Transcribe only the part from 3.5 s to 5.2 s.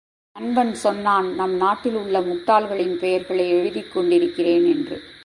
எழுதிக் கொண்டிருக்கிறேன் என்று.